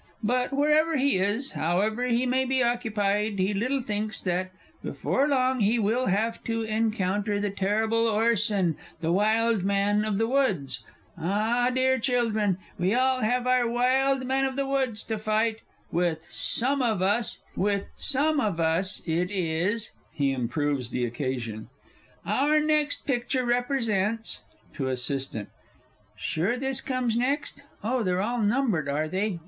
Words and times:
But, 0.23 0.51
wherever 0.51 0.97
he 0.97 1.19
is, 1.19 1.51
however 1.51 2.05
he 2.07 2.25
may 2.25 2.43
be 2.43 2.63
occupied, 2.63 3.37
he 3.37 3.53
little 3.53 3.83
thinks 3.83 4.19
that, 4.21 4.49
before 4.83 5.27
long, 5.27 5.59
he 5.59 5.77
will 5.77 6.07
have 6.07 6.43
to 6.45 6.63
encounter 6.63 7.39
the 7.39 7.51
terrible 7.51 8.07
Orson, 8.07 8.77
the 9.01 9.11
Wild 9.11 9.63
Man 9.63 10.03
of 10.03 10.17
the 10.17 10.25
Woods! 10.27 10.83
Ah, 11.19 11.69
dear 11.69 11.99
children, 11.99 12.57
we 12.79 12.95
all 12.95 13.21
have 13.21 13.45
our 13.45 13.69
Wild 13.69 14.25
Man 14.25 14.43
of 14.45 14.55
the 14.55 14.65
Woods 14.65 15.03
to 15.03 15.19
fight. 15.19 15.57
With 15.91 16.25
some 16.31 16.81
of 16.81 17.03
us 17.03 17.37
it 17.55 19.29
is 19.29 19.91
(He 20.13 20.31
improves 20.31 20.89
the 20.89 21.05
occasion). 21.05 21.69
Our 22.25 22.59
next 22.59 23.05
picture 23.05 23.45
represents 23.45 24.41
(To 24.73 24.87
ASSISTANT). 24.89 25.49
Sure 26.17 26.57
this 26.57 26.81
comes 26.81 27.15
next? 27.15 27.61
Oh, 27.83 28.01
they're 28.01 28.19
all 28.23 28.41
numbered, 28.41 28.89
are 28.89 29.07
they? 29.07 29.37